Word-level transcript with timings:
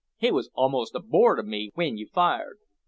He 0.17 0.31
was 0.31 0.49
a'most 0.57 0.95
aboard 0.95 1.37
of 1.37 1.45
me 1.45 1.69
w'en 1.75 1.95
you 1.95 2.07
fired." 2.07 2.57